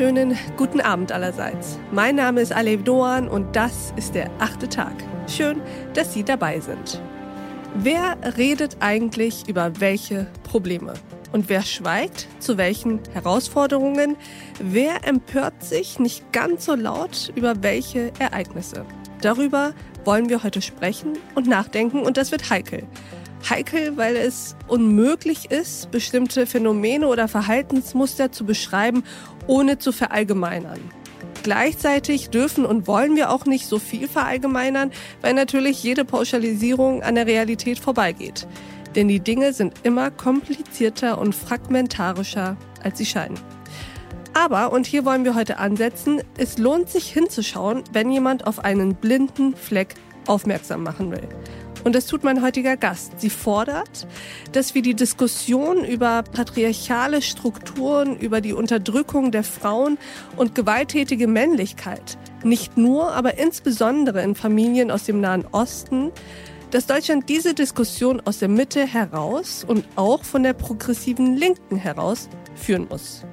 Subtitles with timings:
[0.00, 1.78] wunderschönen guten Abend allerseits.
[1.92, 4.94] Mein Name ist Alev Doan und das ist der achte Tag.
[5.26, 5.60] Schön,
[5.92, 7.02] dass Sie dabei sind.
[7.74, 10.94] Wer redet eigentlich über welche Probleme?
[11.32, 14.16] Und wer schweigt zu welchen Herausforderungen?
[14.58, 18.86] Wer empört sich nicht ganz so laut über welche Ereignisse?
[19.20, 19.74] Darüber
[20.06, 22.84] wollen wir heute sprechen und nachdenken und das wird heikel.
[23.48, 29.04] Heikel, weil es unmöglich ist, bestimmte Phänomene oder Verhaltensmuster zu beschreiben,
[29.46, 30.80] ohne zu verallgemeinern.
[31.42, 34.90] Gleichzeitig dürfen und wollen wir auch nicht so viel verallgemeinern,
[35.22, 38.46] weil natürlich jede Pauschalisierung an der Realität vorbeigeht.
[38.94, 43.38] Denn die Dinge sind immer komplizierter und fragmentarischer, als sie scheinen.
[44.32, 48.94] Aber, und hier wollen wir heute ansetzen, es lohnt sich hinzuschauen, wenn jemand auf einen
[48.94, 49.94] blinden Fleck
[50.26, 51.28] aufmerksam machen will.
[51.84, 53.20] Und das tut mein heutiger Gast.
[53.20, 54.06] Sie fordert,
[54.52, 59.98] dass wir die Diskussion über patriarchale Strukturen, über die Unterdrückung der Frauen
[60.36, 66.10] und gewalttätige Männlichkeit nicht nur, aber insbesondere in Familien aus dem Nahen Osten,
[66.70, 72.28] dass Deutschland diese Diskussion aus der Mitte heraus und auch von der progressiven Linken heraus
[72.54, 73.24] führen muss.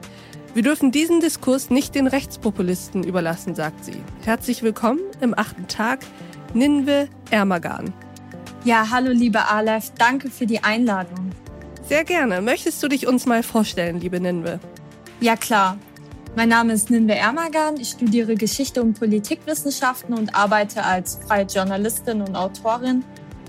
[0.54, 4.02] Wir dürfen diesen Diskurs nicht den Rechtspopulisten überlassen, sagt sie.
[4.26, 6.00] Herzlich willkommen im achten Tag,
[6.54, 7.94] Ninve Ermagan.
[8.68, 11.32] Ja, hallo liebe Aleph, danke für die Einladung.
[11.88, 12.42] Sehr gerne.
[12.42, 14.60] Möchtest du dich uns mal vorstellen, liebe Ninve?
[15.22, 15.78] Ja, klar.
[16.36, 17.78] Mein Name ist Ninve Ermagan.
[17.80, 23.06] Ich studiere Geschichte und Politikwissenschaften und arbeite als freie Journalistin und Autorin.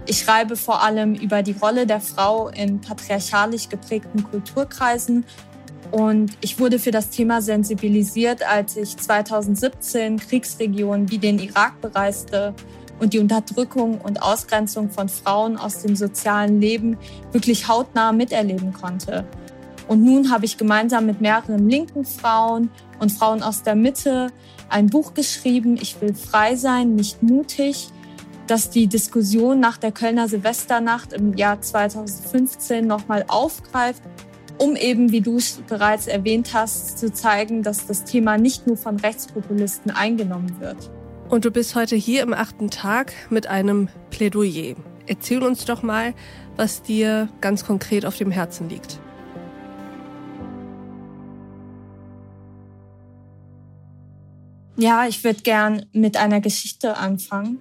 [0.06, 5.24] Ich schreibe vor allem über die Rolle der Frau in patriarchalisch geprägten Kulturkreisen
[5.90, 12.54] und ich wurde für das Thema sensibilisiert, als ich 2017 Kriegsregionen wie den Irak bereiste
[13.00, 16.96] und die Unterdrückung und Ausgrenzung von Frauen aus dem sozialen Leben
[17.32, 19.24] wirklich hautnah miterleben konnte.
[19.88, 24.28] Und nun habe ich gemeinsam mit mehreren linken Frauen und Frauen aus der Mitte
[24.68, 27.88] ein Buch geschrieben, Ich will frei sein, nicht mutig,
[28.46, 34.02] das die Diskussion nach der Kölner Silvesternacht im Jahr 2015 nochmal aufgreift,
[34.58, 38.76] um eben, wie du es bereits erwähnt hast, zu zeigen, dass das Thema nicht nur
[38.76, 40.90] von Rechtspopulisten eingenommen wird.
[41.28, 44.76] Und du bist heute hier im achten Tag mit einem Plädoyer.
[45.06, 46.14] Erzähl uns doch mal,
[46.56, 48.98] was dir ganz konkret auf dem Herzen liegt.
[54.76, 57.58] Ja, ich würde gern mit einer Geschichte anfangen.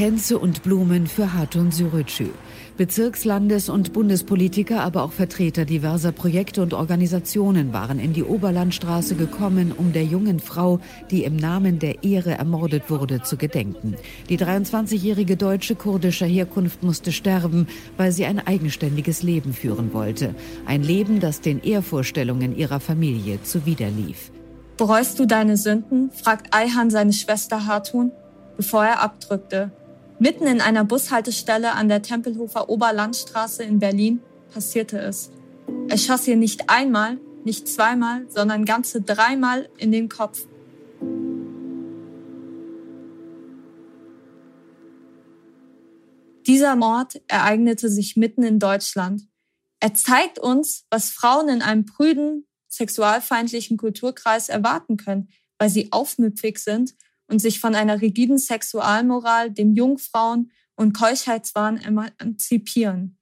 [0.00, 2.30] Kränze und Blumen für Hatun Sürücü.
[2.78, 9.14] Bezirks-, Landes- und Bundespolitiker, aber auch Vertreter diverser Projekte und Organisationen waren in die Oberlandstraße
[9.14, 13.94] gekommen, um der jungen Frau, die im Namen der Ehre ermordet wurde, zu gedenken.
[14.30, 17.66] Die 23-jährige Deutsche kurdischer Herkunft musste sterben,
[17.98, 20.34] weil sie ein eigenständiges Leben führen wollte.
[20.64, 24.32] Ein Leben, das den Ehrvorstellungen ihrer Familie zuwiderlief.
[24.78, 26.10] Bereust du deine Sünden?
[26.10, 28.12] fragt Ayhan seine Schwester Hartun,
[28.56, 29.72] bevor er abdrückte.
[30.22, 34.20] Mitten in einer Bushaltestelle an der Tempelhofer Oberlandstraße in Berlin
[34.52, 35.30] passierte es.
[35.88, 40.46] Er schoss ihr nicht einmal, nicht zweimal, sondern ganze dreimal in den Kopf.
[46.46, 49.22] Dieser Mord ereignete sich mitten in Deutschland.
[49.80, 56.58] Er zeigt uns, was Frauen in einem prüden, sexualfeindlichen Kulturkreis erwarten können, weil sie aufmüpfig
[56.58, 56.94] sind
[57.30, 63.18] und sich von einer rigiden Sexualmoral, dem Jungfrauen- und Keuschheitswahn emanzipieren.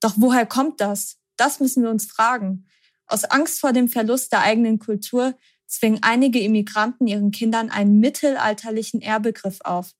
[0.00, 1.18] Doch woher kommt das?
[1.36, 2.66] Das müssen wir uns fragen.
[3.06, 5.34] Aus Angst vor dem Verlust der eigenen Kultur
[5.66, 9.92] zwingen einige Immigranten ihren Kindern einen mittelalterlichen Ehrbegriff auf.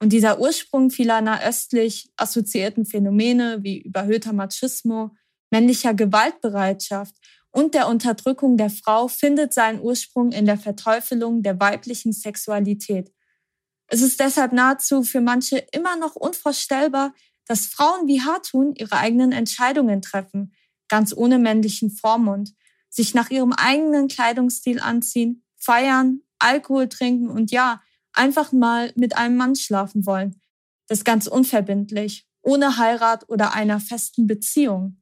[0.00, 5.14] Und dieser Ursprung vieler nahöstlich assoziierten Phänomene wie überhöhter Machismo,
[5.50, 7.14] männlicher Gewaltbereitschaft
[7.52, 13.12] und der Unterdrückung der Frau findet seinen Ursprung in der Verteufelung der weiblichen Sexualität.
[13.86, 17.14] Es ist deshalb nahezu für manche immer noch unvorstellbar,
[17.46, 20.54] dass Frauen wie Hartun ihre eigenen Entscheidungen treffen,
[20.88, 22.54] ganz ohne männlichen Vormund,
[22.88, 27.82] sich nach ihrem eigenen Kleidungsstil anziehen, feiern, Alkohol trinken und ja,
[28.14, 30.40] einfach mal mit einem Mann schlafen wollen.
[30.88, 35.01] Das ganz unverbindlich, ohne Heirat oder einer festen Beziehung.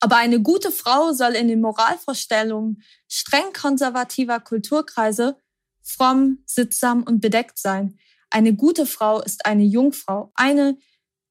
[0.00, 5.40] Aber eine gute Frau soll in den Moralvorstellungen streng konservativer Kulturkreise
[5.82, 7.98] fromm, sittsam und bedeckt sein.
[8.30, 10.76] Eine gute Frau ist eine Jungfrau, eine,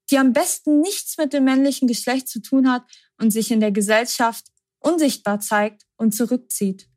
[0.09, 2.83] die am besten nichts mit dem männlichen Geschlecht zu tun hat
[3.17, 4.45] und sich in der Gesellschaft
[4.79, 6.87] unsichtbar zeigt und zurückzieht.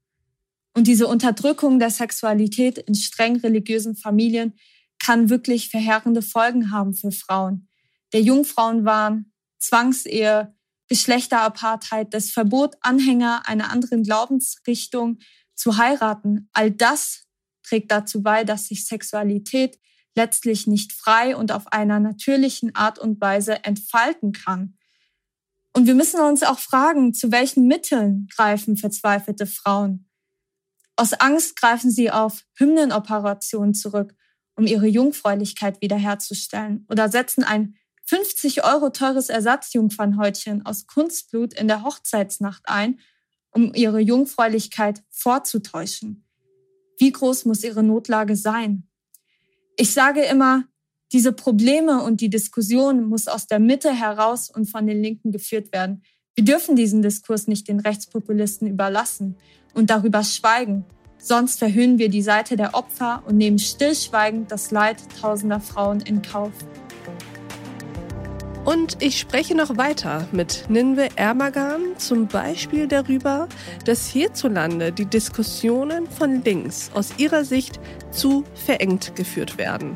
[0.75, 4.57] Und diese Unterdrückung der Sexualität in streng religiösen Familien
[4.99, 7.69] kann wirklich verheerende Folgen haben für Frauen.
[8.13, 10.55] Der Jungfrauenwahn, Zwangsehe,
[10.89, 15.19] Geschlechterapartheid, das Verbot, Anhänger einer anderen Glaubensrichtung
[15.55, 17.25] zu heiraten, all das
[17.63, 19.79] trägt dazu bei, dass sich Sexualität
[20.15, 24.77] letztlich nicht frei und auf einer natürlichen Art und Weise entfalten kann.
[25.75, 30.09] Und wir müssen uns auch fragen, zu welchen Mitteln greifen verzweifelte Frauen?
[30.97, 34.17] Aus Angst greifen sie auf Hymnenoperationen zurück,
[34.57, 37.77] um ihre Jungfräulichkeit wiederherzustellen oder setzen ein
[38.09, 43.01] 50 Euro teures Ersatzjungfernhäutchen aus Kunstblut in der Hochzeitsnacht ein,
[43.51, 46.25] um ihre Jungfräulichkeit vorzutäuschen.
[46.97, 48.89] Wie groß muss ihre Notlage sein?
[49.77, 50.65] Ich sage immer,
[51.13, 55.71] diese Probleme und die Diskussion muss aus der Mitte heraus und von den Linken geführt
[55.73, 56.03] werden.
[56.35, 59.37] Wir dürfen diesen Diskurs nicht den Rechtspopulisten überlassen
[59.75, 60.87] und darüber schweigen.
[61.19, 66.23] Sonst verhöhnen wir die Seite der Opfer und nehmen stillschweigend das Leid tausender Frauen in
[66.23, 66.55] Kauf.
[68.69, 73.49] Und ich spreche noch weiter mit Ninve Ermagan zum Beispiel darüber,
[73.87, 77.81] dass hierzulande die Diskussionen von links aus ihrer Sicht
[78.11, 79.95] zu verengt geführt werden.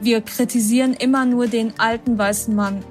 [0.00, 2.82] Wir kritisieren immer nur den alten weißen Mann.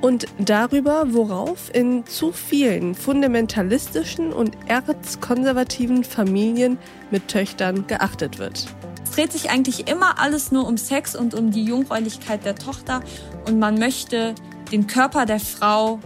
[0.00, 6.78] Und darüber, worauf in zu vielen fundamentalistischen und erzkonservativen Familien
[7.10, 8.66] mit Töchtern geachtet wird.
[9.04, 13.02] Es dreht sich eigentlich immer alles nur um Sex und um die Jungfräulichkeit der Tochter
[13.46, 14.34] und man möchte
[14.70, 16.00] den Körper der Frau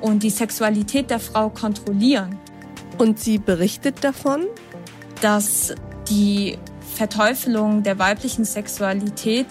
[0.00, 2.38] und die Sexualität der Frau kontrollieren.
[2.98, 4.44] Und sie berichtet davon,
[5.20, 5.74] dass
[6.08, 6.58] die
[6.94, 9.46] Verteufelung der weiblichen Sexualität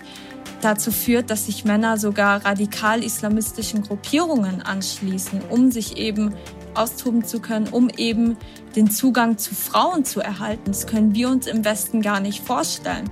[0.62, 6.36] dazu führt, dass sich Männer sogar radikal-islamistischen Gruppierungen anschließen, um sich eben
[6.74, 8.38] austoben zu können, um eben
[8.76, 10.64] den Zugang zu Frauen zu erhalten.
[10.68, 13.10] Das können wir uns im Westen gar nicht vorstellen.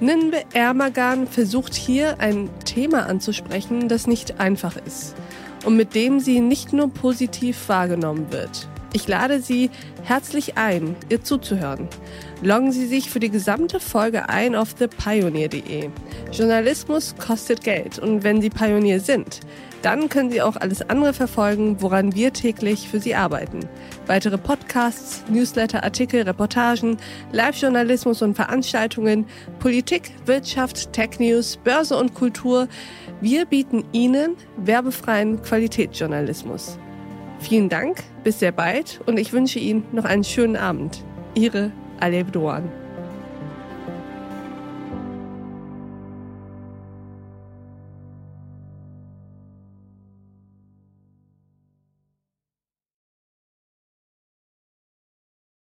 [0.00, 5.14] Ninbe Ermagan versucht hier ein Thema anzusprechen, das nicht einfach ist
[5.64, 8.68] und mit dem sie nicht nur positiv wahrgenommen wird.
[8.92, 9.70] Ich lade Sie
[10.02, 11.88] herzlich ein, ihr zuzuhören.
[12.40, 15.90] Loggen Sie sich für die gesamte Folge ein auf thepioneer.de.
[16.32, 19.40] Journalismus kostet Geld und wenn Sie Pionier sind,
[19.82, 23.60] dann können Sie auch alles andere verfolgen, woran wir täglich für Sie arbeiten.
[24.06, 26.96] Weitere Podcasts, Newsletter, Artikel, Reportagen,
[27.32, 29.26] Live-Journalismus und Veranstaltungen,
[29.58, 32.68] Politik, Wirtschaft, Tech News, Börse und Kultur.
[33.20, 36.78] Wir bieten Ihnen werbefreien Qualitätsjournalismus.
[37.40, 41.02] Vielen Dank, bis sehr bald und ich wünsche Ihnen noch einen schönen Abend.
[41.34, 42.70] Ihre Alev Doan.